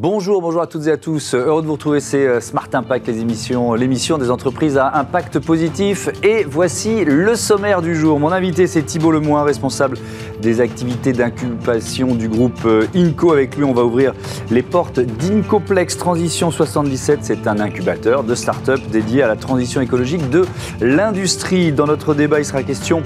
[0.00, 1.34] Bonjour, bonjour à toutes et à tous.
[1.34, 5.40] Heureux de vous retrouver, c'est euh, Smart Impact, les émissions, l'émission des entreprises à impact
[5.40, 6.08] positif.
[6.22, 8.20] Et voici le sommaire du jour.
[8.20, 9.98] Mon invité, c'est Thibault Lemoin, responsable
[10.40, 13.32] des activités d'incubation du groupe euh, INCO.
[13.32, 14.14] Avec lui, on va ouvrir
[14.50, 17.20] les portes d'INCOPlex Transition 77.
[17.22, 20.44] C'est un incubateur de start-up dédié à la transition écologique de
[20.80, 21.72] l'industrie.
[21.72, 23.02] Dans notre débat, il sera question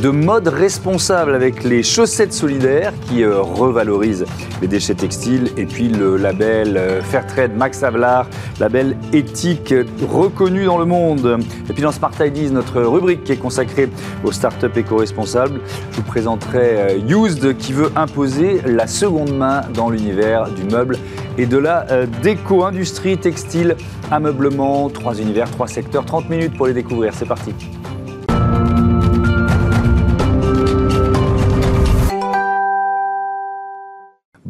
[0.00, 4.26] de mode responsable avec les chaussettes solidaires qui euh, revalorisent
[4.60, 8.26] les déchets textiles et puis le label euh, Fairtrade Max Havelaar,
[8.60, 9.74] label éthique
[10.10, 11.38] reconnu dans le monde.
[11.68, 13.88] Et puis dans Smart Ideas, notre rubrique qui est consacrée
[14.24, 15.60] aux startups éco-responsables,
[15.92, 20.98] je vous présenterai euh, Used qui veut imposer la seconde main dans l'univers du meuble
[21.38, 23.76] et de la euh, déco-industrie textile,
[24.10, 27.12] ameublement, trois univers, trois secteurs, 30 minutes pour les découvrir.
[27.14, 27.54] C'est parti.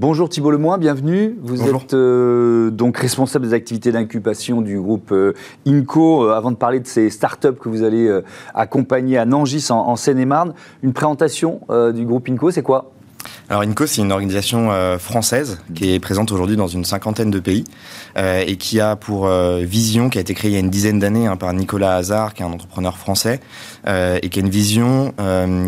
[0.06, 1.34] Bonjour Thibault Lemoin, bienvenue.
[1.41, 5.33] Vous êtes euh, donc responsable des activités d'incubation du groupe euh,
[5.66, 6.24] INCO.
[6.24, 8.20] Euh, avant de parler de ces startups que vous allez
[8.52, 11.62] accompagner à Nangis en, Seine-et-Marne, une présentation
[11.94, 12.92] du groupe INCO, c'est quoi?
[13.48, 17.64] Alors INCO, c'est une organisation française qui est présente aujourd'hui dans une cinquantaine de pays
[18.16, 19.27] et qui a pour
[19.60, 22.34] vision, qui a été créée il y a une dizaine d'années hein, par Nicolas Hazard,
[22.34, 23.41] qui est un entrepreneur français,
[23.86, 25.14] et qui a une vision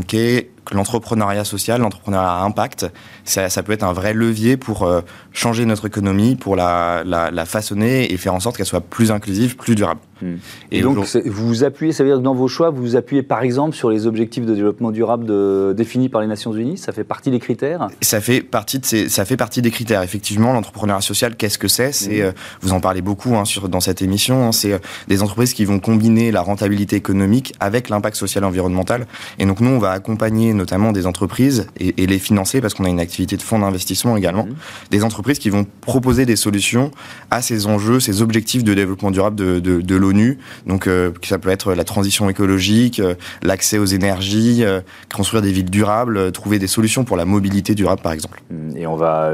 [0.07, 2.87] qui est l'entrepreneuriat social, l'entrepreneuriat à impact,
[3.25, 5.01] ça, peut être un vrai levier pour euh,
[5.33, 9.57] changer notre économie, pour la, la façonner et faire en sorte qu'elle soit plus inclusive,
[9.57, 10.01] plus durable.
[10.23, 10.37] Hmm.
[10.71, 13.23] Et, donc, vous vous appuyez, ça veut dire que dans vos choix, vous vous appuyez
[13.23, 16.93] par exemple sur les objectifs de développement durable de, définis par les Nations Unies Ça
[16.93, 20.03] fait partie des critères Ça fait partie, de ces, ça fait partie des critères.
[20.03, 21.93] Effectivement, l'entrepreneuriat social, qu'est-ce que c'est?
[21.93, 22.27] C'est, hmm.
[22.27, 25.53] euh, Vous en parlez beaucoup hein, sur, dans cette émission, hein, c'est euh, des entreprises
[25.53, 29.07] qui vont combiner la rentabilité économique avec l'impact social et environnemental.
[29.39, 32.89] Et donc nous, on va accompagner notamment des entreprises et, les financer parce qu'on a
[32.89, 34.55] une activité de fonds d'investissement également, mmh.
[34.91, 36.91] des entreprises qui vont proposer des solutions
[37.31, 40.39] à ces enjeux, ces objectifs de développement durable de, de, l'ONU.
[40.67, 44.81] Donc euh, ça peut être la transition écologique, euh, l'accès aux énergies, euh,
[45.15, 48.43] construire des villes durables, trouver des solutions pour la mobilité durable par exemple.
[48.77, 49.33] Et on va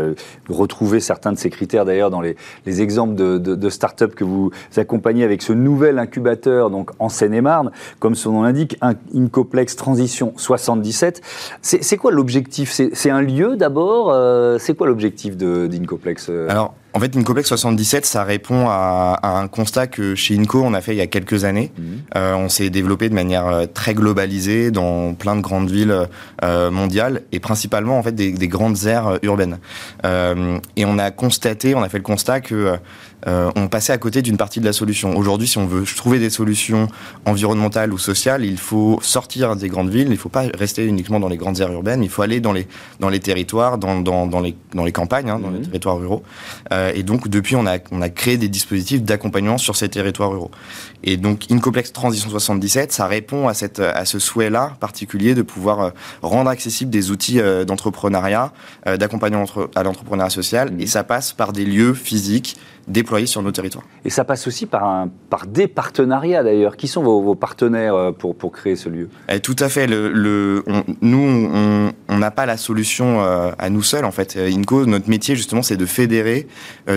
[0.48, 4.24] retrouver certains de ces critères d'ailleurs dans les, les exemples de, de, de start-up que
[4.24, 8.78] vous accompagnez avec ce nouvel incubateur donc en Seine-et-Marne, comme son nom l'indique,
[9.14, 11.20] Incoplex Transition 77.
[11.60, 12.72] C'est quoi l'objectif?
[12.72, 14.14] C'est un lieu d'abord?
[14.60, 16.48] C'est quoi l'objectif d'Incoplex euh?
[16.48, 20.80] Alors, en fait, Incopex 77, ça répond à, un constat que chez Inco, on a
[20.80, 21.72] fait il y a quelques années.
[21.76, 21.84] Mhm.
[22.16, 26.08] Euh, on s'est développé de manière très globalisée dans plein de grandes villes
[26.42, 29.58] mondiales et principalement en fait des, des grandes aires urbaines.
[30.04, 32.78] et on a constaté, on a fait le constat que
[33.26, 35.16] euh, on passait à côté d'une partie de la solution.
[35.16, 36.88] Aujourd'hui, si on veut trouver des solutions
[37.24, 41.20] environnementales ou sociales, il faut sortir des grandes villes, il ne faut pas rester uniquement
[41.20, 42.66] dans les grandes aires urbaines, il faut aller dans les,
[43.00, 45.66] dans les territoires, dans, dans, dans, les, dans les campagnes, hein, dans les mhm.
[45.66, 46.22] territoires ruraux.
[46.72, 50.30] Euh, et donc, depuis, on a, on a créé des dispositifs d'accompagnement sur ces territoires
[50.30, 50.50] ruraux.
[51.04, 55.80] Et donc, Incoplex Transition 77, ça répond à, cette, à ce souhait-là particulier de pouvoir
[55.80, 55.90] euh,
[56.22, 58.52] rendre accessibles des outils euh, d'entrepreneuriat,
[58.98, 59.44] d'accompagnement
[59.74, 60.80] à l'entrepreneuriat social, mhm.
[60.80, 62.56] et ça passe par des lieux physiques
[62.88, 63.84] déployés sur nos territoires.
[64.04, 66.76] Et ça passe aussi par, un, par des partenariats d'ailleurs.
[66.76, 69.08] Qui sont vos, partenaires euh, pour, pour créer ce lieu?
[69.28, 69.86] Et eh, Tout à fait.
[69.86, 70.64] Le, le
[71.00, 74.04] nous, on n'a pas la solution euh, à nous seuls.
[74.04, 76.46] En fait, euh, INCO, notre métier justement, c'est de fédérer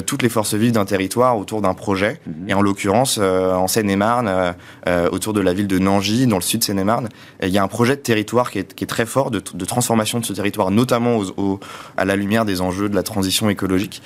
[0.06, 2.20] toutes les forces vives d'un territoire autour d'un projet.
[2.26, 2.50] Mhm.
[2.50, 4.56] Et en l'occurrence, en Seine-et-Marne,
[5.12, 7.10] autour de la ville de Nangy, dans le sud de Seine-et-Marne,
[7.42, 9.66] il y a un projet de territoire qui est, qui est très fort de, de,
[9.66, 11.60] transformation de ce territoire, notamment aux,
[11.98, 14.02] à la lumière des enjeux de la transition écologique.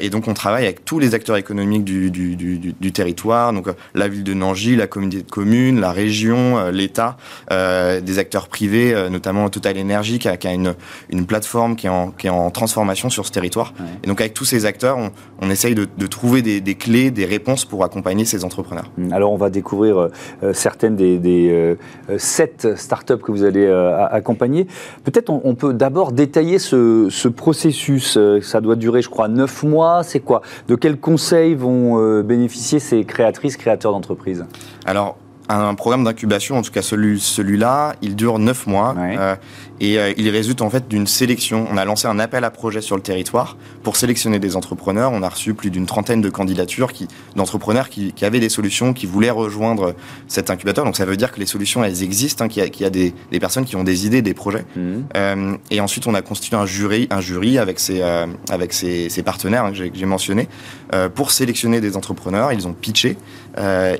[0.00, 3.68] et donc, on travaille avec tous les acteurs économiques du, du, du, du, territoire, donc
[3.68, 7.16] euh, la ville de Nangy, la communauté de communes, la région, euh, l'État,
[7.50, 10.74] euh, des acteurs privés, notamment Total Energy, qui a, qui a, une,
[11.10, 13.72] une plateforme qui est, en, qui est en transformation sur ce territoire.
[14.02, 17.10] Et donc avec tous ces acteurs, on, on essaye de, de trouver des, des, clés,
[17.10, 18.90] des réponses pour accompagner ces entrepreneurs.
[18.96, 19.12] Mmh.
[19.12, 20.08] Alors on va découvrir
[20.52, 21.76] certaines des, des
[22.18, 23.66] sept startups que vous allez
[24.10, 24.66] accompagner.
[25.04, 28.18] Peut-être on, on, peut d'abord détailler ce, ce processus.
[28.42, 30.02] Ça doit durer, je crois, neuf mois.
[30.02, 30.42] C'est quoi?
[30.68, 34.44] De quel conseils vont euh, bénéficier ces créatrices, créateurs d'entreprises?
[34.84, 35.16] Alors,
[35.48, 38.94] un programme d'incubation, en tout cas celui, celui-là, il dure neuf mois.
[38.98, 39.36] Euh,
[39.80, 41.66] et euh, il résulte en fait d'une sélection.
[41.70, 45.10] On a lancé un appel à projet sur le territoire pour sélectionner des entrepreneurs.
[45.12, 48.92] On a reçu plus d'une trentaine de candidatures qui, d'entrepreneurs qui, qui, avaient des solutions,
[48.92, 49.94] qui voulaient rejoindre
[50.28, 50.84] cet incubateur.
[50.84, 52.86] Donc ça veut dire que les solutions, elles existent, hein, qu'il y a, qu'il y
[52.86, 54.64] a des, des, personnes qui ont des idées, des projets.
[54.76, 54.80] Mmh.
[55.16, 59.08] Euh, et ensuite, on a constitué un jury, un jury avec ses, euh, avec ses,
[59.08, 60.48] ses partenaires hein, que j'ai mentionné
[60.94, 62.52] euh, pour sélectionner des entrepreneurs.
[62.52, 63.16] Ils ont pitché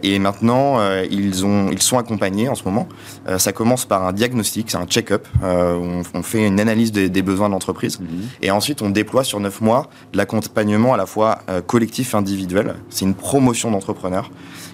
[0.03, 2.89] et maintenant, ils ils, ont, ils sont accompagnés en ce moment.
[3.39, 5.27] ça commence par un diagnostic, c'est un check-up.
[5.43, 8.01] On, on, fait une analyse des, des besoins de l'entreprise.
[8.01, 8.09] Mhm.
[8.43, 12.75] Et ensuite, on déploie sur neuf mois l'accompagnement à la fois collectif et individuel.
[12.91, 14.31] C'est une promotion d'entrepreneurs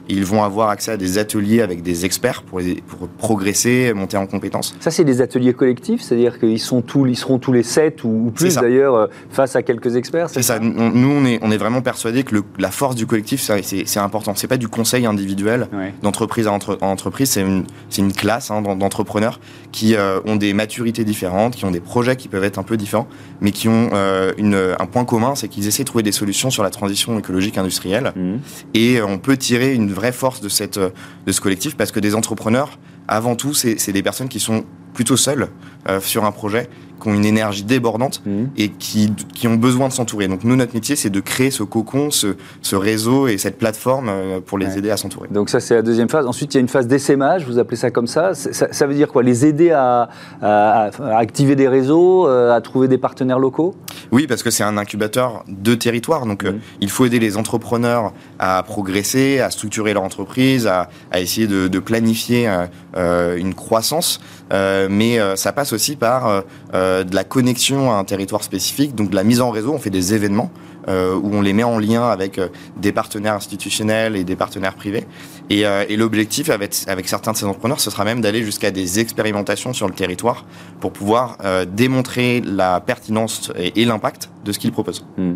[0.08, 4.26] ils vont avoir accès à des ateliers avec des experts pour, pour progresser, monter en
[4.26, 4.74] compétences.
[4.80, 8.32] Ça, c'est des ateliers collectifs, c'est-à-dire qu'ils sont tous, ils seront tous les sept ou,
[8.34, 10.30] plus d'ailleurs euh, face à quelques experts.
[10.30, 10.58] C'est ça.
[10.58, 14.32] Nous, on est, on est vraiment persuadés que la force du collectif, c'est important.
[14.34, 15.68] C'est pas du conseil individuel
[16.02, 17.30] d'entreprise à entreprise.
[17.30, 17.64] C'est une,
[17.96, 19.40] une, classe hein, d'entrepreneurs
[19.72, 22.76] qui euh, ont des maturités différentes, qui ont des projets qui peuvent être un peu
[22.76, 23.08] différents,
[23.40, 26.50] mais qui ont euh, une, un point commun, c'est qu'ils essaient de trouver des solutions
[26.50, 28.12] sur la transition écologique industrielle.
[28.16, 28.36] Mmh.
[28.74, 32.14] Et on peut tirer une vraie force de, cette, de ce collectif parce que des
[32.14, 32.78] entrepreneurs,
[33.08, 34.64] avant tout, c'est des personnes qui sont
[34.94, 35.48] plutôt seules
[35.88, 36.68] euh, sur un projet
[37.00, 38.50] qui ont une énergie débordante mhm.
[38.56, 40.28] et qui, qui, ont besoin de s'entourer.
[40.28, 44.08] Donc nous, notre métier, c'est de créer ce cocon, ce, ce, réseau et cette plateforme
[44.08, 45.28] euh, pour les aider à s'entourer.
[45.30, 46.26] Donc ça, c'est la deuxième phase.
[46.26, 48.34] Ensuite, il y a une phase d'essaimage, vous appelez ça comme ça.
[48.34, 48.86] ça.
[48.86, 49.22] veut dire quoi?
[49.22, 50.08] Les aider à,
[50.42, 53.74] à, activer des réseaux, euh, à trouver des partenaires locaux?
[54.12, 56.26] Oui, parce que c'est un incubateur de territoire.
[56.26, 56.60] Donc euh, mhm.
[56.80, 61.68] il faut aider les entrepreneurs à progresser, à structurer leur entreprise, à, à essayer de,
[61.68, 62.50] de planifier
[62.96, 64.20] euh, une croissance.
[64.50, 66.42] mais ça passe aussi par
[66.74, 69.72] euh, de la connexion à un territoire spécifique, donc de la mise en réseau.
[69.72, 70.50] On fait des événements
[70.88, 72.48] euh, où on les met en lien avec euh,
[72.78, 75.06] des partenaires institutionnels et des partenaires privés.
[75.50, 79.00] Et, et l'objectif avec, avec certains de ces entrepreneurs, ce sera même d'aller jusqu'à des
[79.00, 80.44] expérimentations sur le territoire
[80.80, 85.04] pour pouvoir démontrer la pertinence et, l'impact de ce qu'ils proposent.
[85.16, 85.34] Hmm.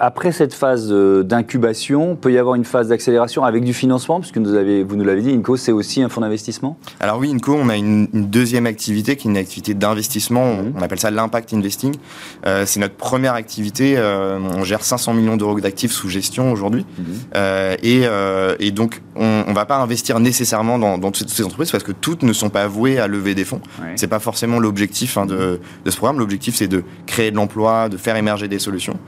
[0.00, 4.54] après cette phase d'incubation, peut y avoir une phase d'accélération avec du financement, puisque vous,
[4.54, 6.76] avez, vous nous l'avez dit, Inco, c'est aussi un fonds d'investissement?
[7.00, 10.54] Alors oui, Inco, on a une, deuxième activité qui est une activité d'investissement.
[10.54, 10.72] Hmm.
[10.76, 11.94] On appelle ça l'impact investing.
[12.46, 13.94] Euh, c'est notre première activité.
[13.96, 16.84] Euh, on gère 500 millions d'euros d'actifs sous gestion aujourd'hui.
[17.34, 18.04] Euh, et,
[18.64, 21.92] et, donc, on ne va pas investir nécessairement dans, dans, toutes ces entreprises parce que
[21.92, 23.60] toutes ne sont pas vouées à lever des fonds.
[23.80, 23.92] Ouais.
[23.96, 26.18] C'est pas forcément l'objectif hein, de, de, ce programme.
[26.18, 28.98] L'objectif, c'est de créer de l'emploi, de faire émerger des solutions.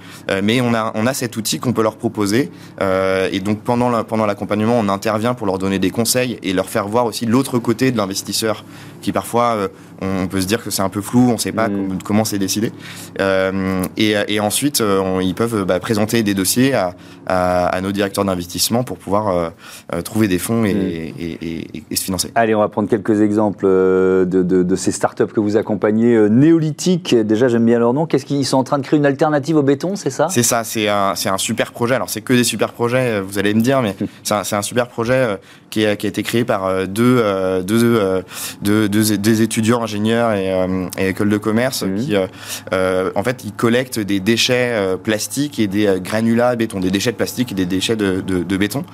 [0.43, 2.51] mais on a, on a cet outil qu'on peut leur proposer.
[2.81, 6.89] et donc, pendant, pendant l'accompagnement, on intervient pour leur donner des conseils et leur faire
[6.89, 8.65] voir aussi l'autre côté de l'investisseur
[9.01, 9.69] qui parfois,
[10.03, 11.99] on peut se dire que c'est un peu flou, on ne sait pas mm.
[12.05, 12.73] comment c'est décidé.
[13.21, 18.99] Euh, et, ensuite, euh, ils peuvent bah, présenter des dossiers à, nos directeurs d'investissement pour
[18.99, 19.53] pouvoir
[19.93, 20.67] euh, trouver des fonds mm.
[20.67, 22.31] et, se financer.
[22.35, 26.29] Allez, on va prendre quelques exemples de, ces startups que vous accompagnez.
[26.29, 28.07] Néolithique, déjà j'aime bien leur nom.
[28.07, 30.29] Qu'est-ce qu'ils sont en train de créer une alternative au béton, c'est ça?
[30.31, 31.95] C'est ça, c'est un, un, super projet.
[31.95, 35.39] Alors c'est que des super projets, vous allez me dire, mais c'est un, super projet
[35.71, 37.23] qui a, qui a, été créé par deux,
[37.63, 38.23] deux,
[38.63, 40.51] deux, deux étudiants ingénieurs et,
[40.99, 41.97] et écoles de commerce mhm.
[41.97, 42.27] qui, euh,
[42.73, 47.13] euh, en fait, ils collectent des déchets euh, plastiques et des granulats béton, des déchets
[47.13, 48.85] de plastique et des déchets de, de, de béton.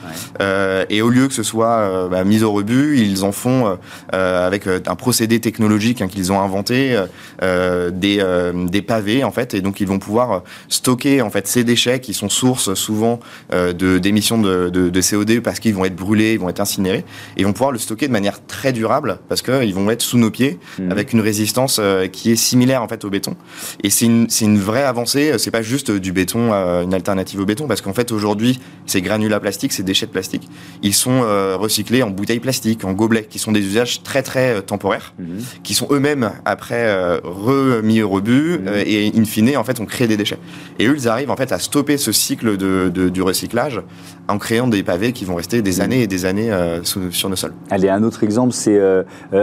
[0.91, 3.79] et au lieu que ce soit bah, mis au rebut, ils en font
[4.13, 6.99] avec un procédé technologique hein, qu'ils ont inventé,
[7.43, 12.01] des, des pavés en fait, et donc ils vont pouvoir stocker en fait ces déchets
[12.01, 13.21] qui sont source souvent
[13.53, 17.05] de d'émissions de, de, de, CO2 parce qu'ils vont être brûlés, ils vont être incinérés,
[17.37, 20.19] et ils vont pouvoir le stocker de manière très durable parce qu'ils vont être sous
[20.19, 20.93] nos pieds mhm.
[20.93, 21.81] avec une résistance
[22.13, 23.37] qui est similaire en fait au béton.
[23.83, 25.35] Et c'est une, une vraie avancée.
[25.39, 29.03] C'est pas juste du béton, euh, une alternative au béton, parce qu'en fait aujourd'hui, ces
[29.03, 30.49] granulats plastiques, ces déchets de plastique,
[30.83, 34.57] ils sont euh, recyclés en bouteilles plastiques, en gobelets, qui sont des usages très très
[34.57, 35.39] euh, temporaires, mhm.
[35.63, 36.79] qui sont eux-mêmes après
[37.23, 38.69] remis au rebut mhm.
[38.87, 40.39] et in fine en fait on crée des déchets.
[40.79, 43.81] Et eux ils arrivent en fait à stopper ce cycle de, du recyclage
[44.29, 46.51] en créant des pavés qui vont rester des années et des années
[46.83, 47.55] sur nos sols.
[47.71, 48.79] Allez, un autre exemple, c'est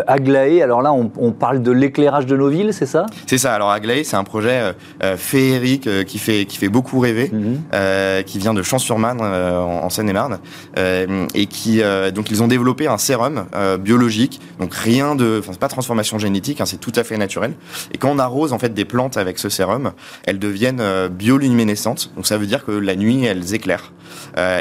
[0.07, 0.61] Aglaé.
[0.61, 3.05] Alors là, on, on parle de l'éclairage de nos villes, c'est ça?
[3.27, 3.53] C'est ça.
[3.53, 4.73] Alors Aglaé, c'est un projet euh,
[5.03, 8.23] euh, féerique euh, qui fait qui fait beaucoup rêver, mhm.
[8.25, 10.39] qui vient de Champs-sur-Marne en, Seine-et-Marne,
[10.77, 11.81] et qui
[12.13, 13.45] donc ils ont développé un sérum
[13.79, 17.53] biologique, donc rien de, enfin c'est pas transformation génétique, hein, c'est tout à fait naturel.
[17.93, 19.91] Et quand on arrose en fait des plantes avec ce sérum,
[20.25, 22.11] elles deviennent bioluminescentes.
[22.15, 23.91] Donc ça veut dire que la nuit elles éclairent.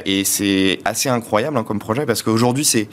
[0.04, 2.88] et c'est assez incroyable hein, comme projet parce qu'aujourd'hui c'est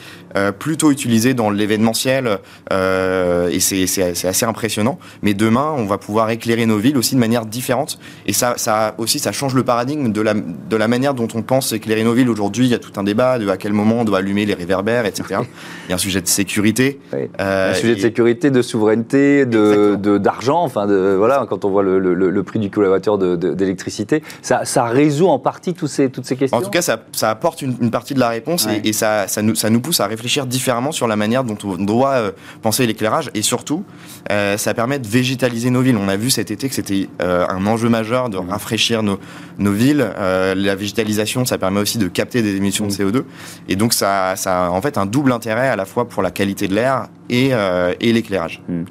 [0.59, 2.39] plutôt utilisé dans l'événementiel
[2.71, 5.00] et c'est assez impressionnant.
[5.22, 8.00] Mais demain on va pouvoir éclairer nos villes aussi de manière différente.
[8.25, 11.41] Et ça, ça aussi, ça change le paradigme de la, de la manière dont on
[11.41, 12.30] pense éclairer nos villes.
[12.30, 14.53] Aujourd'hui, il y a tout un débat de à quel moment on doit allumer les
[14.53, 15.24] réverbères, etc.
[15.88, 17.00] il y a un sujet de sécurité.
[17.13, 20.63] Euh, un sujet de sécurité, de souveraineté, de, d'argent.
[20.63, 25.27] Enfin, de, voilà, quand on voit le, le, prix du kilowattheure d'électricité, ça, ça résout
[25.27, 26.58] en partie tous ces, toutes ces questions.
[26.58, 29.56] En tout cas, ça, ça apporte une, partie de la réponse et, ça, ça, nous,
[29.56, 33.30] ça nous pousse à réfléchir différemment sur la manière dont on doit euh, penser l'éclairage
[33.34, 33.84] et surtout,
[34.29, 35.98] ça permet de végétaliser nos villes.
[35.98, 38.50] On a vu cet été que c'était un enjeu majeur de mmh.
[38.50, 39.20] rafraîchir nos,
[39.58, 40.10] nos villes.
[40.17, 43.10] la végétalisation, ça permet aussi de capter des émissions de mmh.
[43.10, 43.24] CO2.
[43.67, 46.31] Et donc, ça, ça a en fait un double intérêt à la fois pour la
[46.31, 47.51] qualité de l'air et,
[48.00, 48.62] et l'éclairage.
[48.70, 48.86] Il mmh.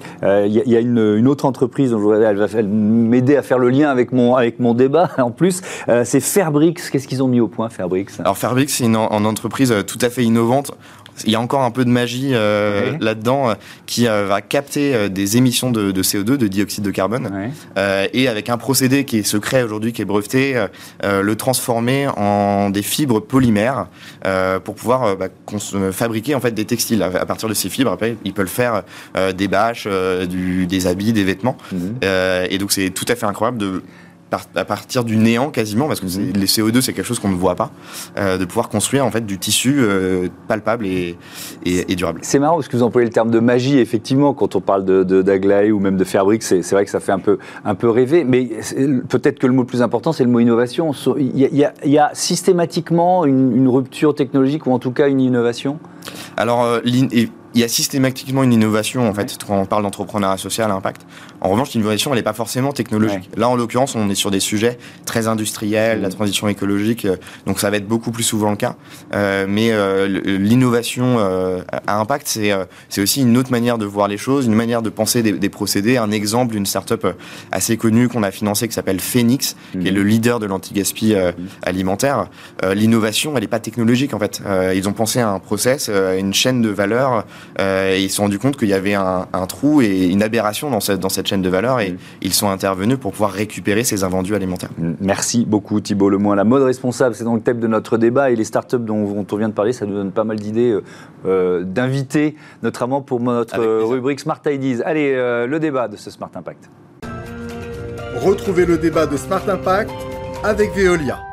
[0.67, 3.71] y, a une, une, autre entreprise dont je voudrais, elle va m'aider à faire le
[3.71, 5.63] lien avec mon, avec mon débat en plus.
[6.05, 6.75] c'est Fairbrix.
[6.93, 10.11] Qu'est-ce qu'ils ont mis au point, Fairbrix Alors, Fairbrix, c'est une, une entreprise tout à
[10.11, 10.73] fait innovante
[11.25, 13.55] il y a encore un peu de magie euh, là-dedans euh,
[13.87, 17.31] qui euh, va capter des émissions de, CO2, de dioxyde de carbone,
[18.13, 20.67] et avec un procédé qui est secret aujourd'hui, qui est breveté,
[21.03, 23.89] le transformer en des fibres polymères
[24.65, 25.29] pour pouvoir bah,
[25.93, 27.91] fabriquer en fait des textiles à, partir de ces fibres.
[27.91, 28.83] Après, ils peuvent faire
[29.37, 31.97] des bâches, des habits, des vêtements, mhm.
[32.49, 33.83] et donc c'est tout à fait incroyable de
[34.55, 37.57] à partir du néant quasiment, parce que les CO2 c'est quelque chose qu'on ne voit
[37.57, 37.71] pas,
[38.19, 41.17] euh, de pouvoir construire en fait du tissu euh, palpable et,
[41.65, 42.21] et, durable.
[42.23, 45.23] C'est marrant parce que vous employez le terme de magie, effectivement, quand on parle de,
[45.23, 48.25] d'Aglaé ou même de Fairbrick, c'est, vrai que ça fait un peu, un peu rêver,
[48.25, 48.51] mais
[49.09, 50.93] peut-être que le mot le plus important c'est le mot innovation.
[51.19, 55.09] Il y a, il y a, systématiquement une, une, rupture technologique ou en tout cas
[55.09, 55.79] une innovation?
[56.37, 56.81] Alors, euh,
[57.55, 61.07] il y a systématiquement une innovation en fait quand on parle d'entrepreneuriat social à impact.
[61.41, 63.31] En revanche, l'innovation elle n'est pas forcément technologique.
[63.37, 66.13] Là, en l'occurrence, on est sur des sujets très industriels, la mmh.
[66.13, 67.17] transition écologique, euh,
[67.47, 68.77] donc ça va être beaucoup plus souvent le cas.
[69.15, 71.19] Euh, mais euh, l'innovation
[71.87, 72.51] à impact, c'est
[72.89, 75.97] c'est aussi une autre manière de voir les choses, une manière de penser des, procédés.
[75.97, 77.07] Un exemple d'une startup
[77.53, 79.95] assez connue qu'on a financée qui s'appelle Phoenix, qui est mmh.
[79.95, 81.33] le leader de l'anti-gaspi mmh.
[81.63, 82.29] alimentaire.
[82.75, 84.43] L'innovation, elle n'est pas technologique en fait.
[84.75, 87.25] ils ont pensé à un process, à une chaîne de valeur
[87.59, 90.71] euh, et ils se sont rendus compte qu'il y avait un, trou et une aberration
[90.71, 91.99] dans cette, dans cette chaîne de valeur et mm.
[92.23, 94.71] ils sont intervenus pour pouvoir récupérer ces invendus alimentaires.
[94.79, 94.93] Mm.
[95.01, 96.35] Merci beaucoup Thibault Lemoin.
[96.35, 99.37] La mode responsable, c'est dans le thème de notre débat et les startups dont, on
[99.37, 100.83] vient de parler, ça nous donne pas mal d'idées euh,
[101.27, 104.83] euh, d'inviter, notamment pour notre rubrique Smart Ideas.
[104.85, 106.71] Allez, le débat de ce Smart Impact.
[108.17, 109.91] Retrouvez le débat de Smart Impact
[110.43, 111.30] avec Veolia.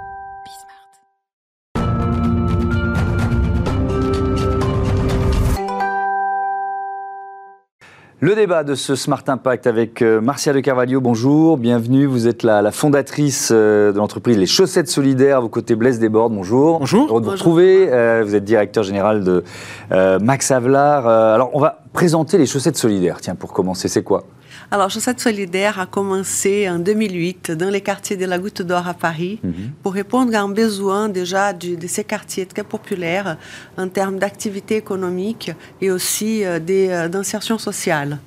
[8.19, 12.07] Le débat de ce Smart Impact avec euh, Marcia de Carvalho, bonjour, bienvenue.
[12.07, 16.79] Vous êtes la, fondatrice euh, de l'entreprise Les Chaussettes Solidaires, vos côtés Blaise Desbordes, bonjour.
[16.79, 17.07] Bonjour.
[17.09, 17.89] Heureux de vous retrouver.
[17.91, 19.43] Euh, vous êtes directeur général de
[20.19, 21.05] Max Avelar.
[21.07, 23.21] alors, on va présenter les Chaussettes Solidaires.
[23.21, 24.23] Tiens, pour commencer, c'est quoi?
[24.69, 28.93] Alors, Chaussette Solidaire a commencé en 2008 dans les quartiers de la Goutte d'Or à
[28.93, 29.71] Paris mhm.
[29.81, 33.37] pour répondre à un besoin déjà de, ces quartiers très populaires
[33.77, 38.17] en termes d'activité économique et aussi euh, euh, d'insertion sociale.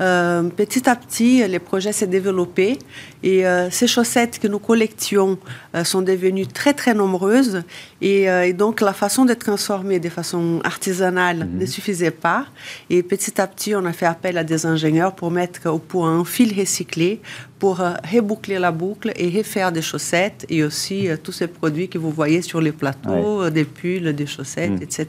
[0.00, 2.78] Euh, petit à petit, les projets s'est développé
[3.24, 5.38] et ces chaussettes que nous collections
[5.82, 7.64] sont devenues très très nombreuses
[8.00, 11.58] et, donc la façon de transformer de façon artisanale mhm.
[11.58, 12.46] ne suffisait pas
[12.88, 16.06] et petit à petit on a fait appel à des ingénieurs pour mettre au pour
[16.06, 17.20] un fil recyclé
[17.58, 21.88] pour euh, reboucler la boucle et refaire des chaussettes et aussi euh, tous ces produits
[21.88, 25.08] que vous voyez sur les plateaux, euh, des pulls, des chaussettes, etc.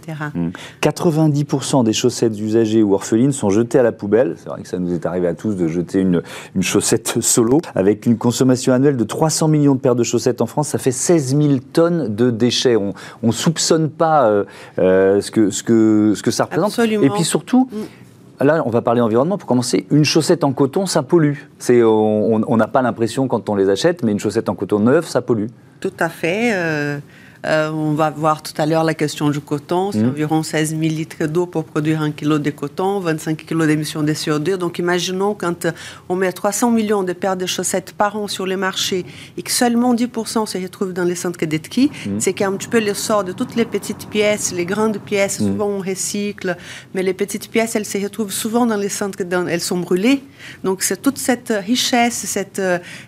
[0.81, 4.35] 90% des chaussettes usagées ou orphelines sont jetées à la poubelle.
[4.37, 6.21] C'est vrai que ça nous est arrivé à tous de jeter une,
[6.55, 7.59] une chaussette solo.
[7.75, 10.91] Avec une consommation annuelle de 300 millions de paires de chaussettes en France, ça fait
[10.91, 12.75] 16 000 tonnes de déchets.
[12.75, 12.93] On
[13.23, 14.43] ne soupçonne pas
[14.77, 16.69] ce, que, ce, que, ce que ça représente.
[16.69, 17.03] Absolument.
[17.03, 18.08] Et puis surtout, mm.
[18.41, 19.37] Là, on va parler environnement.
[19.37, 21.35] Pour commencer, une chaussette en coton, ça pollue.
[21.69, 25.21] on n'a pas l'impression quand on les achète, mais une chaussette en coton neuve, ça
[25.21, 25.47] pollue.
[25.79, 26.51] Tout à fait.
[26.53, 26.99] Euh,
[27.45, 29.91] euh, on va voir tout à l'heure la question du coton.
[29.91, 30.09] C'est mmh.
[30.09, 34.11] environ 16 000 litres d'eau pour produire un kilo de coton, 25 kg d'émissions de
[34.11, 34.55] CO2.
[34.55, 35.67] Donc imaginons quand
[36.09, 39.05] on met 300 millions de paires de chaussettes par an sur les marchés
[39.37, 42.19] et que seulement 10% se retrouvent dans les centres de ski, mmh.
[42.19, 45.45] c'est qu'un petit peu le sort de toutes les petites pièces, les grandes pièces, mmh.
[45.45, 46.57] souvent on recycle,
[46.93, 49.19] mais les petites pièces, elles se retrouvent souvent dans les centres,
[49.49, 50.21] elles sont brûlées.
[50.63, 52.61] Donc c'est toute cette richesse, cette,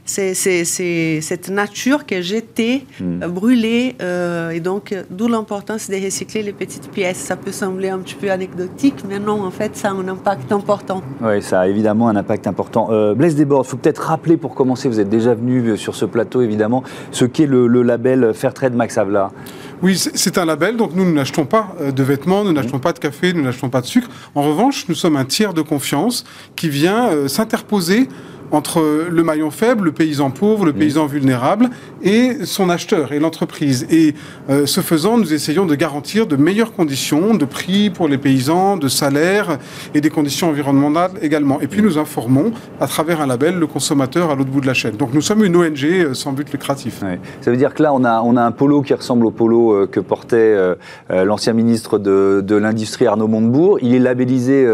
[0.05, 3.95] cette nature qui est jetée, brûlée.
[4.01, 4.20] Euh, euh,
[4.51, 7.17] et donc, d'où l'importance de recycler les petites pièces.
[7.17, 10.51] Ça peut sembler un petit peu anecdotique, mais non, en fait, ça a un impact
[10.51, 11.01] important.
[11.21, 12.89] Oui, ça a évidemment un impact important.
[12.91, 16.05] Euh, Blaise Desbordes, il faut peut-être rappeler pour commencer, vous êtes déjà venu sur ce
[16.05, 19.31] plateau, évidemment, ce qu'est le, label Fairtrade Max Havelaar.
[19.81, 22.93] Oui, c'est un label, donc nous, nous n'achetons pas euh, de vêtements, nous n'achetons pas
[22.93, 24.09] de café, nous n'achetons pas de sucre.
[24.35, 26.23] En revanche, nous sommes un tiers de confiance
[26.55, 28.07] qui vient s'interposer
[28.51, 31.69] entre le maillon faible, le paysan pauvre, le paysan vulnérable
[32.03, 33.85] et son acheteur et l'entreprise.
[33.89, 34.13] Et
[34.49, 38.75] euh, ce faisant, nous essayons de garantir de meilleures conditions de prix pour les paysans,
[38.77, 39.57] de salaire
[39.93, 41.61] et des conditions environnementales également.
[41.61, 44.73] Et puis nous informons à travers un label le consommateur à l'autre bout de la
[44.73, 44.95] chaîne.
[44.97, 47.01] Donc nous sommes une ONG euh, sans but lucratif.
[47.41, 49.71] Ça veut dire que là, on a, on a un polo qui ressemble au polo
[49.73, 50.55] euh, que portait
[51.09, 53.79] l'ancien ministre de, de l'Industrie Arnaud Montebourg.
[53.81, 54.65] Il est labellisé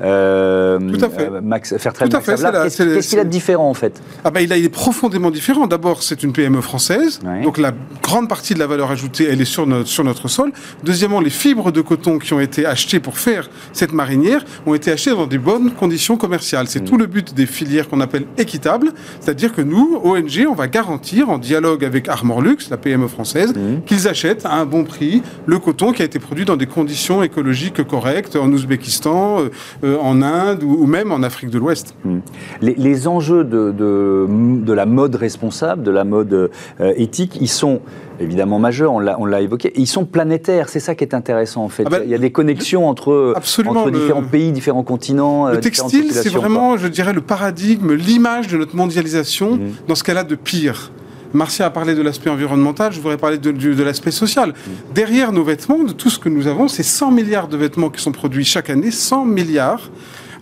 [0.00, 1.30] Tout à fait.
[1.42, 2.40] Max, Fairtrade Tout à fait, Max
[2.74, 4.68] c'est la- Qu'est-ce qu'il a de différent en fait Ah ben, il, a- il est
[4.68, 5.66] profondément différent.
[5.66, 7.42] D'abord, c'est une PME française, Ouais.
[7.42, 7.72] donc la
[8.02, 10.52] grande partie de la valeur ajoutée, elle est sur notre, sur notre sol.
[10.84, 14.90] Deuxièmement, les fibres de coton qui ont été achetées pour faire cette marinière ont été
[14.90, 16.66] achetées dans des bonnes conditions commerciales.
[16.68, 20.68] C'est tout le but des filières qu'on appelle équitables, c'est-à-dire que nous, ONG, on va
[20.68, 23.52] garantir, en dialogue avec Armorlux, la PME française,
[23.86, 27.22] qu'ils achètent à un bon prix le coton qui a été produit dans des conditions
[27.22, 29.48] écologiques correctes en Ouzbékistan, euh,
[29.84, 31.94] euh, en Inde ou, ou même en Afrique de l'Ouest.
[32.60, 37.48] les, les enjeux de, de, de la mode responsable, de la mode euh, éthique, ils
[37.48, 37.80] sont
[38.20, 41.84] évidemment majeurs, on l'a évoqué, ils sont planétaires, c'est ça qui est intéressant en fait.
[41.86, 45.46] Ah ben, il y a des connexions entre, absolument, entre le- différents pays, différents continents.
[45.48, 49.94] euh, Le différentes textile, c'est vraiment, je dirais, le paradigme, l'image de notre mondialisation dans
[49.94, 50.92] ce qu'elle a de pire.
[51.32, 54.52] Marcia a parlé de l'aspect environnemental, je voudrais parler de, l'aspect social.
[54.94, 58.02] Derrière nos vêtements, de tout ce que nous avons, c'est 100 milliards de vêtements qui
[58.02, 59.90] sont produits chaque année, 100 milliards.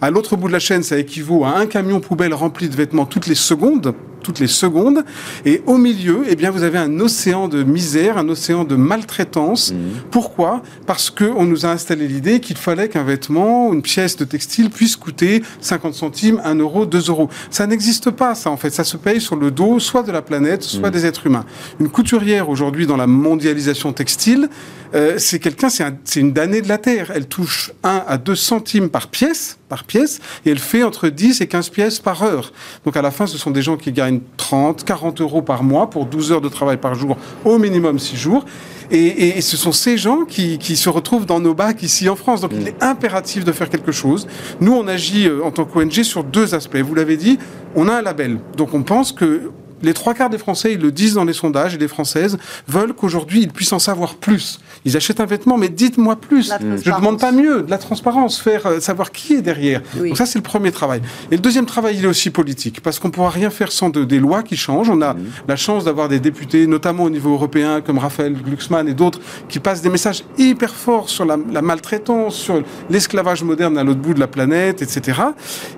[0.01, 3.07] À l'autre bout de la chaîne, ça équivaut à un camion poubelle rempli de vêtements
[3.07, 5.05] toutes les secondes, toutes les secondes.
[5.45, 9.73] Et au milieu, eh bien, vous avez un océan de misère, un océan de maltraitance.
[10.11, 10.63] Pourquoi?
[10.87, 14.97] Parce qu'on nous a installé l'idée qu'il fallait qu'un vêtement, une pièce de textile puisse
[14.97, 17.29] coûter 50 centimes, 1 euro, 2 euros.
[17.51, 18.71] Ça n'existe pas, ça, en fait.
[18.71, 21.45] Ça se paye sur le dos, soit de la planète, soit des êtres humains.
[21.81, 24.49] Une couturière, aujourd'hui, dans la mondialisation textile,
[24.95, 27.13] euh, c'est quelqu'un, c'est un- une damnée de la terre.
[27.15, 31.41] Elle touche 1 à 2 centimes par pièce, par pièce, et elle fait entre 10
[31.41, 32.53] et 15 pièces par heure.
[32.85, 35.91] Donc à la fin, ce sont des gens qui gagnent 30, 40 euros par mois
[35.91, 38.45] pour 12 heures de travail par jour, au minimum 6 jours.
[38.91, 42.09] Et, et- et ce sont ces gens qui, qui se retrouvent dans nos bacs ici
[42.09, 42.41] en France.
[42.41, 44.27] Donc il est impératif de faire quelque chose.
[44.61, 46.79] Nous, on agit euh, en tant qu'ONG sur deux aspects.
[46.79, 47.39] Vous l'avez dit,
[47.75, 48.39] on a un label.
[48.57, 49.51] Donc on pense que
[49.83, 52.93] les trois quarts des Français, ils le disent dans les sondages, et les Françaises veulent
[52.95, 54.61] qu'aujourd'hui, ils puissent en savoir plus.
[54.85, 56.51] Ils achètent un vêtement, mais dites-moi plus.
[56.61, 59.83] Je ne demande pas mieux, de la transparence, faire euh, savoir qui est derrière.
[59.99, 60.09] Oui.
[60.09, 61.01] Donc ça, c'est le premier travail.
[61.31, 63.91] Et le deuxième travail, il est aussi politique, parce qu'on ne pourra rien faire sans
[63.91, 64.91] de- des lois qui changent.
[64.91, 65.15] On a
[65.47, 69.59] la chance d'avoir des députés, notamment au niveau européen, comme Raphaël Glucksmann et d'autres, qui
[69.61, 74.15] passent des messages hyper forts sur la, la maltraitance, sur l'esclavage moderne à l'autre bout
[74.15, 75.21] de la planète, etc.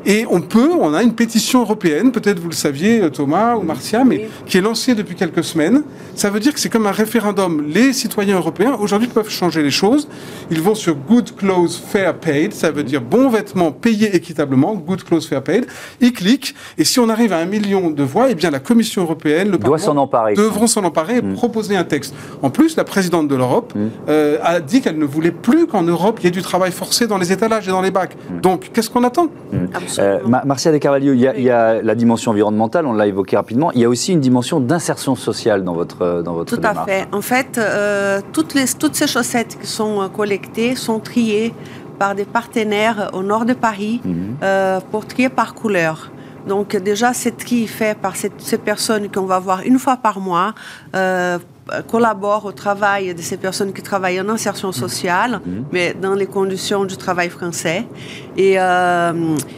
[0.07, 3.63] Et on peut, on a une pétition européenne, peut-être vous le saviez, euh, Thomas ou
[4.07, 4.29] Mais Oui.
[4.47, 5.83] qui est lancée depuis quelques semaines.
[6.15, 7.65] Ça veut dire que c'est comme un référendum.
[7.69, 10.09] Les citoyens européens, aujourd'hui, peuvent changer les choses.
[10.51, 15.05] Ils vont sur Good Clothes Fair Paid, ça veut dire bon vêtement payé équitablement, Good
[15.05, 15.67] Clothes Fair Paid.
[16.01, 19.03] Ils cliquent, et si on arrive à un million de voix, eh bien la Commission
[19.03, 20.35] européenne, le Doit Parlement s'en emparer.
[20.35, 22.15] devront s'en emparer et proposer un texte.
[22.43, 23.73] En plus, la présidente de l'Europe
[24.09, 27.07] euh, a dit qu'elle ne voulait plus qu'en Europe, il y ait du travail forcé
[27.07, 28.17] dans les étalages et dans les bacs.
[28.43, 29.29] Donc, qu'est-ce qu'on attend?
[29.99, 31.37] Euh, Marcia De Carvalho, il y, a, Oui.
[31.39, 33.71] il y a la dimension environnementale, on l'a évoqué rapidement.
[33.81, 36.85] Il y a aussi une dimension d'insertion sociale dans votre, euh, dans votre Tout à
[36.85, 37.07] fait.
[37.13, 41.55] En fait, euh, toutes, les, toutes ces chaussettes qui sont euh, collectées sont triées
[41.99, 44.03] par des partenaires au nord de Paris
[44.43, 46.11] euh, pour trier par couleur.
[46.47, 50.21] Donc déjà, c'est tri fait par cette- ces personnes qu'on va voir une fois par
[50.21, 50.53] mois.
[50.95, 51.39] euh,
[51.89, 55.41] collaborent au travail de ces personnes qui travaillent en insertion sociale,
[55.71, 57.87] mais dans les conditions du travail français.
[58.45, 59.13] Et euh,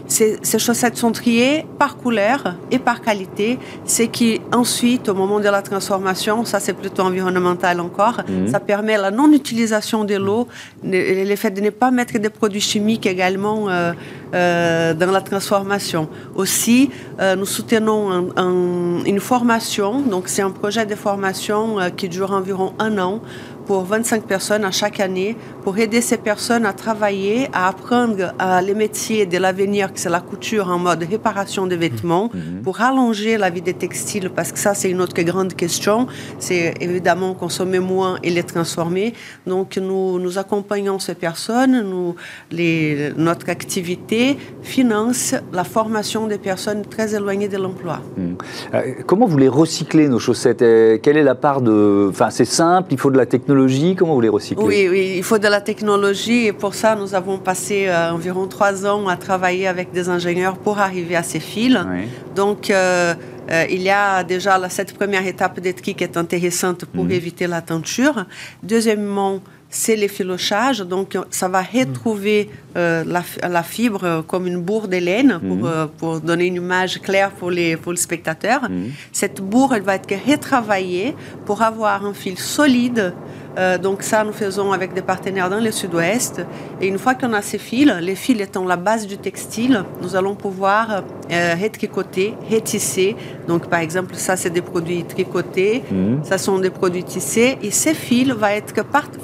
[0.09, 2.39] ces, ces chaussettes sont triées par couleur
[2.75, 3.49] et par qualité,
[3.97, 8.17] ce qui ensuite, au moment de la transformation, ça c'est plutôt environnemental encore,
[8.51, 10.43] ça permet la non-utilisation de l'eau,
[10.83, 13.93] le fait de ne pas mettre des produits chimiques également euh,
[14.35, 16.09] euh, dans la transformation.
[16.43, 16.91] Aussi,
[17.41, 22.69] nous soutenons un- un- une formation, donc c'est un projet de formation qui dure environ
[22.81, 23.15] un an
[23.73, 28.61] pour 25 personnes à chaque année, pour aider ces personnes à travailler, à apprendre à
[28.61, 32.31] les métiers de l'avenir, que c'est la couture en mode réparation de vêtements,
[32.63, 36.07] pour allonger la vie des textiles, parce que ça, c'est une autre grande question.
[36.39, 39.15] C'est évidemment consommer moins et les transformer.
[39.47, 41.81] Donc, nous, nous accompagnons ces personnes.
[41.81, 42.15] Nous,
[42.51, 48.01] les, notre activité finance la formation des personnes très éloignées de l'emploi.
[48.75, 50.61] Euh, comment vous les recyclez, nos chaussettes?
[50.61, 52.09] Euh, Quelle est la part de...
[52.11, 53.62] Enfin, c'est simple, il faut de la technologie.
[53.97, 54.65] Comment vous les recyclez?
[54.65, 58.47] Oui, oui, il faut de la technologie et pour ça, nous avons passé euh, environ
[58.47, 61.79] trois ans à travailler avec des ingénieurs pour arriver à ces fils.
[61.91, 62.03] Oui.
[62.35, 63.15] Donc, euh,
[63.51, 67.11] euh, il y a déjà la- cette première étape tri qui est intéressante pour Mhm.
[67.13, 68.25] éviter la teinture.
[68.63, 70.81] Deuxièmement, c'est l'effilochage.
[70.81, 75.65] Donc, ça va retrouver euh, la, fibre comme une bourre de laine pour, mhm.
[75.67, 78.63] euh, pour, donner une image claire pour les, pour les spectateurs.
[78.71, 78.91] Mhm.
[79.13, 81.15] Cette bourre, elle va être retravaillée
[81.47, 83.13] pour avoir un fil solide
[83.59, 86.43] euh, donc ça, nous faisons avec des partenaires dans le sud-ouest.
[86.81, 90.17] Et une fois qu'on a ces fils, les fils étant la base du textile, nous
[90.17, 93.17] allons pouvoir euh, retricoter, retisser.
[93.49, 96.25] Donc par exemple, ça c'est des produits tricotés, mhm.
[96.25, 97.59] ça sont des produits tissés.
[97.63, 98.75] Et ces fils vont être,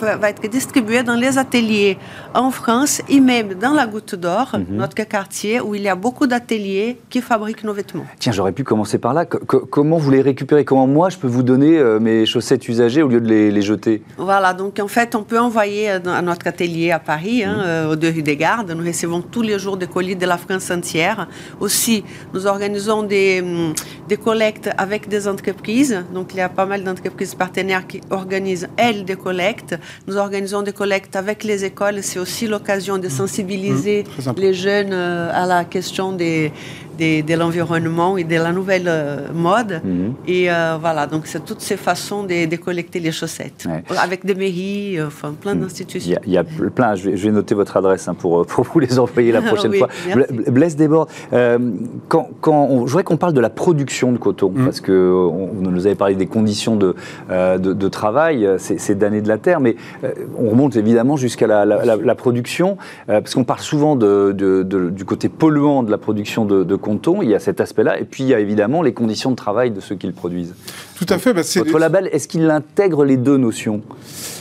[0.01, 1.99] va être distribués dans les ateliers
[2.35, 4.77] en France et même dans la Goutte d'Or, mhm.
[4.77, 8.07] notre quartier, où il y a beaucoup d'ateliers qui fabriquent nos vêtements.
[8.19, 9.25] Tiens, j'aurais pu commencer par là.
[9.25, 10.65] comment vous les récupérez?
[10.65, 13.63] Comment moi je peux vous donner euh, mes chaussettes usagées au lieu de les, les
[13.63, 14.03] jeter?
[14.17, 17.97] Voilà, donc en fait, on peut envoyer à notre atelier à Paris, hein, euh, au
[17.97, 18.71] deux rue des Gardes.
[18.71, 21.29] Nous recevons tous les jours des colis de la France entière.
[21.61, 22.05] Aussi,
[22.35, 23.75] nous organisons des, hum,
[24.09, 26.05] des collectes avec des entreprises.
[26.13, 29.77] Donc, il y a pas mal d'entreprises partenaires qui organisent, elles, des collectes.
[30.07, 32.03] Nous organisons des collectes avec les écoles.
[32.03, 33.11] C'est aussi l'occasion de mmh.
[33.11, 36.53] sensibiliser mmh, les jeunes euh, à la question des
[36.99, 39.81] de, l'environnement et de la nouvelle euh, mode.
[39.85, 40.15] Mhm.
[40.27, 43.67] Et euh, voilà, donc c'est toutes ces façons de, collecter les chaussettes.
[43.97, 45.63] Avec des mairies, euh, enfin plein mhm.
[45.63, 46.21] d'institutions.
[46.27, 49.33] Il, y, a plein, je vais, noter votre adresse hein, pour, pour vous les envoyer
[49.33, 49.89] la prochaine fois.
[50.49, 51.11] Blaise Desbordes,
[52.09, 54.65] quand, quand je voudrais qu'on parle de la production de coton, mhm.
[54.65, 56.95] parce que vous nous avez parlé des conditions de,
[57.29, 59.77] de, travail, c'est d'années de la terre, mais
[60.37, 64.33] on remonte évidemment jusqu'à la, la, production, parce qu'on parle souvent de,
[64.91, 66.77] du côté polluant de la production de, de
[67.23, 69.71] il y a cet aspect-là, et puis il y a évidemment les conditions de travail
[69.71, 70.55] de ceux qui le produisent.
[70.97, 71.33] Tout à fait.
[71.33, 73.83] Bah, Votre label, est-ce qu'il intègre les deux notions?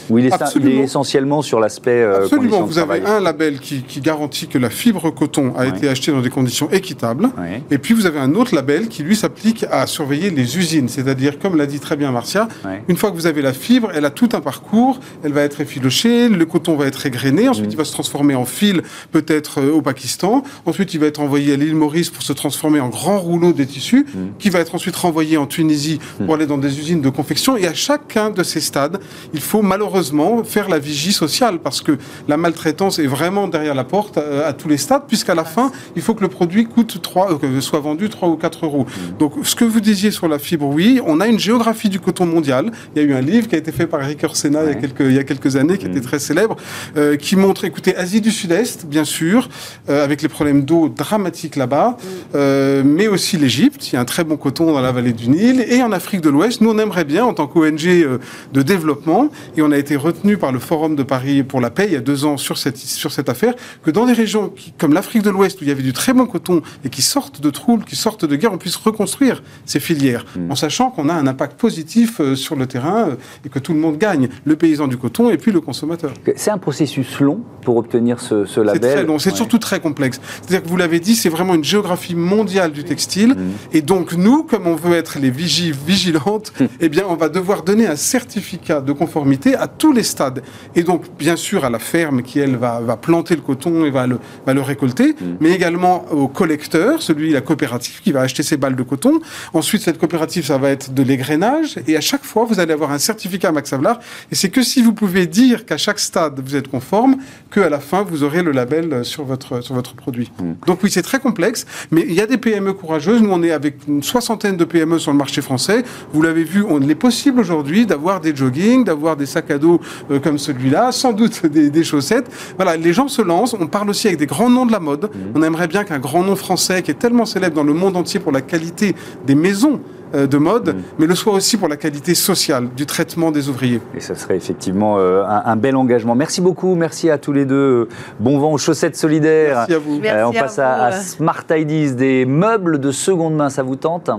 [0.09, 2.63] Ou il est, essentiellement sur l'aspect euh, Absolument.
[2.63, 6.29] Vous avez un label qui, garantit que la fibre coton a été achetée dans des
[6.29, 7.29] conditions équitables.
[7.71, 10.87] Et puis vous avez un autre label qui, lui, s'applique à surveiller les usines.
[10.87, 12.47] C'est-à-dire, comme l'a dit très bien Marcia,
[12.87, 14.99] une fois que vous avez la fibre, elle a tout un parcours.
[15.23, 17.49] Elle va être effilochée, le coton va être égrené.
[17.49, 17.71] Ensuite, mm.
[17.71, 20.43] il va se transformer en fil, peut-être euh, au Pakistan.
[20.65, 23.65] Ensuite, il va être envoyé à l'île Maurice pour se transformer en grand rouleau des
[23.65, 24.19] tissus, mm.
[24.39, 26.31] qui va être ensuite renvoyé en Tunisie pour mm.
[26.31, 27.57] aller dans des usines de confection.
[27.57, 28.99] Et à chacun de ces stades,
[29.33, 29.96] il faut malheureusement
[30.43, 34.67] faire la vigie sociale parce que la maltraitance est vraiment derrière la porte à, tous
[34.67, 38.09] les stades, puisqu'à la fin, il faut que le produit coûte 3, euh, soit vendu
[38.09, 38.85] 3 ou 4 euros.
[38.85, 39.17] Mmh.
[39.19, 42.25] Donc, ce que vous disiez sur la fibre, oui, on a une géographie du coton
[42.25, 42.71] mondial.
[42.95, 44.71] Il y a eu un livre qui a été fait par Eric Orsena il, y
[44.71, 46.03] a quelques, il y a quelques années, qui était mmh.
[46.03, 46.55] très célèbre,
[46.97, 49.49] euh, qui montre, écoutez, Asie du Sud-Est, bien sûr,
[49.89, 52.37] euh, avec les problèmes d'eau dramatiques là-bas, mmh.
[52.83, 53.91] mais aussi l'Égypte.
[53.91, 55.65] Il y a un très bon coton dans la vallée du Nil.
[55.67, 58.19] Et en Afrique de l'Ouest, nous, on aimerait bien, en tant qu'ONG
[58.53, 61.69] de développement, et on a été été retenu par le Forum de Paris pour la
[61.69, 64.53] paix il y a deux ans sur cette, sur cette affaire, que dans des régions
[64.77, 67.39] comme l'Afrique de l'Ouest, où il y avait du très bon coton et qui sortent
[67.39, 70.51] de troubles, qui sortent de guerre, on puisse reconstruire ces filières, mm.
[70.51, 73.73] en sachant qu'on a un impact positif euh, sur le terrain euh, et que tout
[73.73, 76.11] le monde gagne, le paysan du coton et puis le consommateur.
[76.35, 79.79] C'est un processus long pour obtenir ce, ce label C'est très long, c'est surtout très
[79.79, 80.19] complexe.
[80.41, 83.51] C'est-à-dire que vous l'avez dit, c'est vraiment une géographie mondiale du textile, mm.
[83.71, 86.65] et donc nous, comme on veut être les vigies vigilantes, mm.
[86.81, 90.43] eh bien on va devoir donner un certificat de conformité à tous les stades.
[90.75, 93.91] Et donc, bien sûr, à la ferme qui, elle, va, va planter le coton et
[93.91, 95.37] va le, va le récolter, mm.
[95.39, 99.19] mais également au collecteur, celui, la coopérative, qui va acheter ses balles de coton.
[99.53, 101.79] Ensuite, cette coopérative, ça va être de l'égrenage.
[101.87, 103.99] Et à chaque fois, vous allez avoir un certificat Max Havelaar.
[104.31, 107.17] Et c'est que si vous pouvez dire qu'à chaque stade, vous êtes conforme,
[107.51, 110.31] qu'à la fin, vous aurez le label sur votre, sur votre produit.
[110.39, 110.65] Mm.
[110.65, 113.21] Donc oui, c'est très complexe, mais il y a des PME courageuses.
[113.21, 115.83] Nous, on est avec une soixantaine de PME sur le marché français.
[116.13, 119.57] Vous l'avez vu, on, il est possible aujourd'hui d'avoir des joggings, d'avoir des sacs à
[119.57, 119.66] dos
[120.11, 122.29] euh, comme celui-là, sans doute des, chaussettes.
[122.55, 123.55] Voilà, les gens se lancent.
[123.59, 125.03] On parle aussi avec des grands noms de la mode.
[125.03, 125.31] Mhm.
[125.35, 128.19] On aimerait bien qu'un grand nom français, qui est tellement célèbre dans le monde entier
[128.19, 129.79] pour la qualité des maisons,
[130.15, 130.81] euh, de mode, mhm.
[130.99, 133.81] mais le soit aussi pour la qualité sociale du traitement des ouvriers.
[133.95, 136.15] Et ce serait effectivement euh, un, bel engagement.
[136.15, 137.89] Merci beaucoup, merci à tous les deux.
[138.19, 139.65] Bon vent aux chaussettes solidaires.
[139.67, 140.01] Merci à vous.
[140.27, 144.09] on passe à, Smart Ideas, des meubles de seconde main, ça vous tente?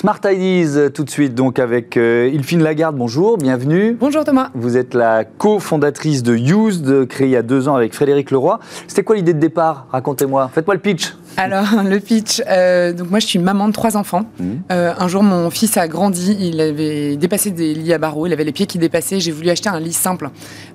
[0.00, 2.96] Smart Ideas, euh, tout de suite, donc avec euh, Ilfine Lagarde.
[2.96, 3.98] Bonjour, bienvenue.
[4.00, 4.48] Bonjour Thomas.
[4.54, 8.60] Vous êtes la cofondatrice de Used, créée il y a deux ans avec Frédéric Leroy.
[8.88, 9.88] C'était quoi l'idée de départ?
[9.92, 10.50] Racontez-moi.
[10.54, 11.12] Faites-moi le pitch.
[11.42, 12.42] Alors, le pitch.
[12.48, 14.26] Euh, donc, moi, je suis maman de trois enfants.
[14.38, 14.44] Mmh.
[14.70, 16.36] Euh, un jour, mon fils a grandi.
[16.38, 18.26] Il avait dépassé des lits à barreaux.
[18.26, 19.20] Il avait les pieds qui dépassaient.
[19.20, 20.28] J'ai voulu acheter un lit simple.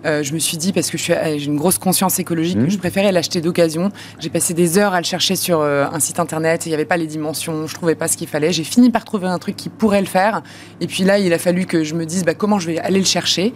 [0.07, 2.69] Euh, je me suis dit, parce que j'ai une grosse conscience écologique, mmh.
[2.69, 3.91] je préférais l'acheter d'occasion.
[4.17, 6.65] J'ai passé des heures à le chercher sur un site internet.
[6.65, 7.67] Il n'y avait pas les dimensions.
[7.67, 8.51] Je trouvais pas ce qu'il fallait.
[8.51, 10.41] J'ai fini par trouver un truc qui pourrait le faire.
[10.81, 12.99] Et puis là, il a fallu que je me dise bah, comment je vais aller
[12.99, 13.53] le chercher.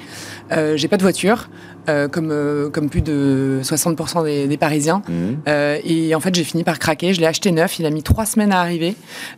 [0.51, 1.49] J'ai pas de voiture.
[1.87, 5.01] Euh, comme, euh, comme plus de 60% des, Parisiens.
[5.07, 5.37] Mhm.
[5.47, 7.13] Euh, et en fait, j'ai fini par craquer.
[7.13, 7.79] Je l'ai acheté neuf.
[7.79, 8.95] Il a mis trois semaines à arriver.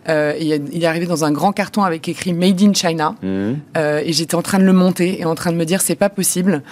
[0.07, 3.15] il est arrivé dans un grand carton avec écrit Made in China.
[3.21, 3.59] Mhm.
[3.75, 6.09] et j'étais en train de le monter et en train de me dire c'est pas
[6.09, 6.63] possible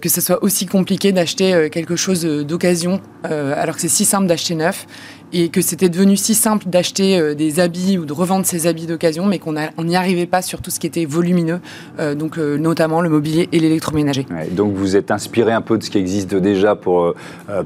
[0.00, 4.54] que ce soit aussi compliqué d'acheter quelque chose d'occasion alors que c'est si simple d'acheter
[4.54, 4.86] neuf
[5.32, 8.86] et que c'était devenu si simple d'acheter euh, des habits ou de revendre ses habits
[8.86, 11.60] d'occasion, mais qu'on n'y arrivait pas sur tout ce qui était volumineux,
[11.98, 14.26] euh, donc euh, notamment le mobilier et l'électroménager.
[14.52, 17.14] donc vous êtes inspiré un peu de ce qui existe déjà pour,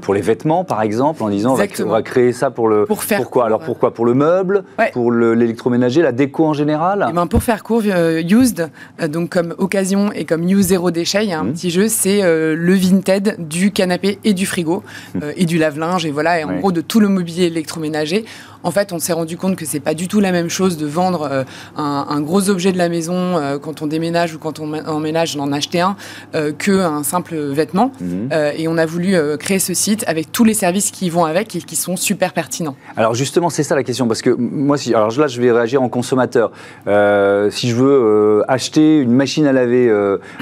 [0.01, 2.85] pour les vêtements, par exemple, en disant on va, créer ça pour le...
[2.85, 3.45] Pour faire pourquoi?
[3.45, 4.63] Alors pourquoi Pour le meuble?
[4.93, 7.07] Pour l'électroménager La déco en général?
[7.09, 8.69] Eh ben, Pour faire court, Used,
[9.07, 11.53] donc comme occasion et comme Use Zéro Déchet, il y a un mmh.
[11.53, 14.83] petit jeu, c'est le Vinted du canapé et du frigo,
[15.15, 15.19] mmh.
[15.37, 18.25] et du lave-linge, et voilà, et en gros de tout le mobilier électroménager
[18.63, 20.87] en fait, on s'est rendu compte que c'est pas du tout la même chose de
[20.87, 21.43] vendre euh,
[21.75, 25.51] un, gros objet de la maison euh, quand on déménage ou quand on emménage, d'en
[25.51, 25.95] acheter un,
[26.35, 27.91] euh, qu'un simple vêtement.
[27.99, 28.29] Mhm.
[28.57, 31.59] et on a voulu créer ce site avec tous les services qui vont avec et
[31.59, 32.75] qui sont super pertinents.
[32.95, 35.81] Alors justement, c'est ça la question, parce que moi, si, alors là, je vais réagir
[35.81, 36.51] en consommateur.
[36.85, 39.87] si je veux acheter une machine à laver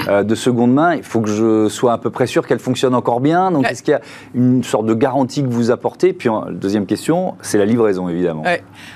[0.08, 3.20] de seconde main, il faut que je sois à peu près sûr qu'elle fonctionne encore
[3.20, 3.50] bien.
[3.50, 4.00] Donc, est-ce qu'il y a
[4.34, 6.12] une sorte de garantie que vous apportez?
[6.12, 8.44] Puis, deuxième question, c'est la livraison évidemment.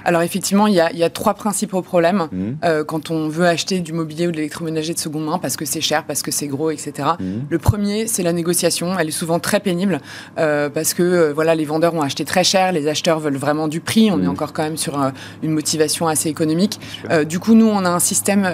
[0.05, 2.59] Alors effectivement, il y, a, trois principaux problèmes mhm.
[2.64, 5.64] euh, quand on veut acheter du mobilier ou de l'électroménager de seconde main parce que
[5.64, 7.09] c'est cher, parce que c'est gros, etc.
[7.18, 7.46] Mhm.
[7.48, 8.98] Le premier, c'est la négociation.
[8.98, 10.00] Elle est souvent très pénible
[10.38, 13.68] euh, parce que euh, voilà, les vendeurs ont acheté très cher, les acheteurs veulent vraiment
[13.68, 14.11] du prix.
[14.11, 14.31] On est mhm.
[14.31, 14.98] encore quand même sur
[15.42, 16.81] une motivation assez économique.
[17.29, 18.48] du coup, nous, on a un système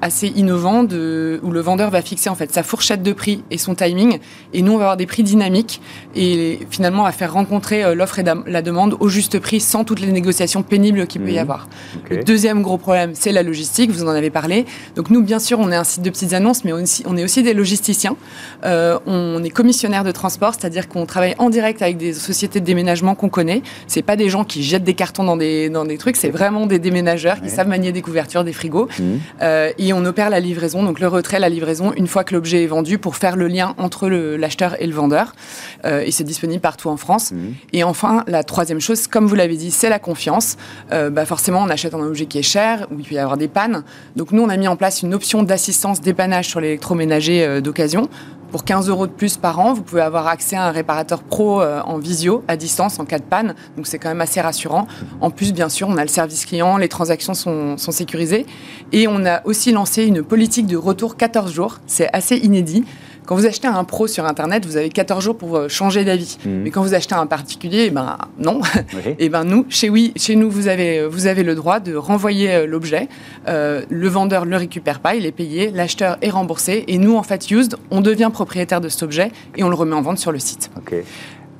[0.00, 3.58] assez innovant de, où le vendeur va fixer en fait sa fourchette de prix et
[3.58, 4.18] son timing,
[4.52, 5.80] et nous, on va avoir des prix dynamiques
[6.14, 10.12] et finalement, va faire rencontrer l'offre et la demande au juste prix sans toutes les
[10.12, 11.40] négociations pénibles qu'il peut y mhm.
[11.40, 11.68] avoir.
[12.10, 14.66] Le deuxième gros problème, c'est la logistique, vous en avez parlé.
[14.96, 17.42] Donc nous, bien sûr, on est un site de petites annonces, mais on est aussi
[17.42, 18.16] des logisticiens.
[18.64, 22.64] Euh, on est commissionnaire de transport, c'est-à-dire qu'on travaille en direct avec des sociétés de
[22.64, 23.62] déménagement qu'on connaît.
[23.86, 26.66] C'est pas des gens qui jettent des cartons dans des, dans des trucs, c'est vraiment
[26.66, 28.88] des déménageurs qui savent manier des couvertures, des frigos.
[28.98, 29.20] Mhm.
[29.42, 32.64] Euh, et on opère la livraison, donc le retrait, la livraison, une fois que l'objet
[32.64, 35.34] est vendu pour faire le lien entre l'acheteur et le vendeur.
[35.84, 37.32] Euh, et c'est disponible partout en France.
[37.32, 37.54] Mhm.
[37.72, 40.56] Et enfin, la troisième chose, comme vous l'avez dit, c'est la confiance.
[40.92, 43.36] Euh, bah forcément, on achète un objet qui est cher, où il peut y avoir
[43.36, 43.84] des pannes.
[44.16, 48.08] Donc nous, on a mis en place une option d'assistance dépannage sur l'électroménager euh, d'occasion.
[48.54, 51.60] Pour 15 euros de plus par an, vous pouvez avoir accès à un réparateur pro
[51.60, 53.56] euh, en visio, à distance, en cas de panne.
[53.76, 54.86] Donc c'est quand même assez rassurant.
[55.20, 58.46] En plus, bien sûr, on a le service client, les transactions sont, sont sécurisées.
[58.92, 61.80] Et on a aussi lancé une politique de retour 14 jours.
[61.88, 62.84] C'est assez inédit.
[63.26, 66.36] Quand vous achetez un pro sur Internet, vous avez 14 jours pour euh, changer d'avis.
[66.44, 66.62] Mhm.
[66.62, 68.60] Mais quand vous achetez un particulier, eh ben non.
[69.06, 71.80] et eh ben nous, chez oui, chez nous, vous avez, euh, vous avez le droit
[71.80, 73.08] de renvoyer euh, l'objet.
[73.46, 76.84] le vendeur ne le récupère pas, il est payé, l'acheteur est remboursé.
[76.88, 78.43] Et nous, en fait, Used, on devient propriétaire
[78.80, 80.70] de cet objet et on le remet en vente sur le site.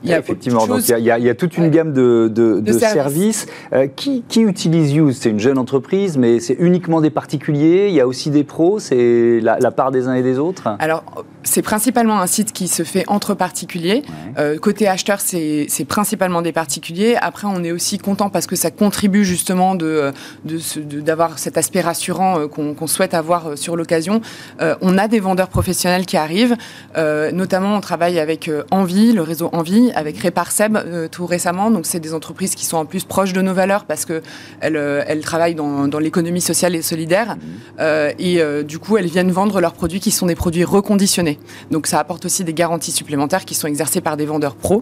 [0.03, 2.31] Il y a Effectivement, donc il y, a, il y, a, toute une gamme de,
[2.31, 3.47] de, de, services.
[3.73, 7.87] Euh, qui, qui, utilise Use C'est une jeune entreprise, mais c'est uniquement des particuliers?
[7.89, 8.79] Il y a aussi des pros?
[8.79, 10.69] C'est la, la, part des uns et des autres?
[10.79, 11.05] Alors,
[11.45, 14.03] c'est principalement un site qui se fait entre particuliers.
[14.39, 17.17] Euh, côté acheteur, c'est principalement des particuliers.
[17.21, 20.13] Après, on est aussi content parce que ça contribue justement de
[20.45, 24.21] d'avoir cet aspect rassurant euh, qu'on souhaite avoir sur l'occasion.
[24.61, 26.57] on a des vendeurs professionnels qui arrivent.
[26.97, 31.71] notamment, on travaille avec Envie, le réseau Envie avec Reparseb euh, tout récemment.
[31.71, 34.23] Donc, c'est des entreprises qui sont en plus proches de nos valeurs parce qu'elles
[34.63, 37.37] euh, elles travaillent dans, l'économie sociale et solidaire.
[37.81, 41.34] Euh, et du coup, elles viennent vendre leurs produits qui sont des produits reconditionnés.
[41.71, 44.81] Donc, ça apporte aussi des garanties supplémentaires qui sont exercées par des vendeurs pros.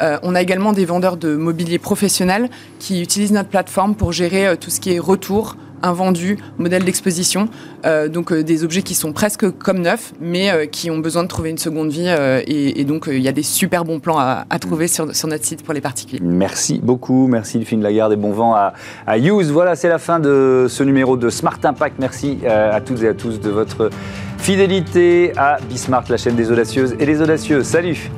[0.00, 4.70] on a également des vendeurs de mobilier professionnel qui utilisent notre plateforme pour gérer tout
[4.70, 7.48] ce qui est retour, invendu, modèle d'exposition,
[7.86, 11.22] euh, donc euh, des objets qui sont presque comme neufs, mais euh, qui ont besoin
[11.22, 12.08] de trouver une seconde vie.
[12.46, 15.74] Et, donc il y a des super bons plans à, trouver sur, notre site pour
[15.74, 16.20] les particuliers.
[16.22, 18.72] Merci beaucoup, merci Delphine Lagarde et bon vent à,
[19.06, 19.50] à Use.
[19.50, 21.96] Voilà, c'est la fin de ce numéro de Smart Impact.
[21.98, 23.90] Merci à toutes et à tous de votre
[24.38, 27.62] fidélité à Bismart, la chaîne des audacieuses et des audacieux.
[27.62, 28.10] Salut